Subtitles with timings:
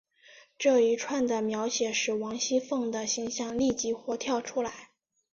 [0.57, 4.89] 这一串的描写使王熙凤的形象立即活跳出来。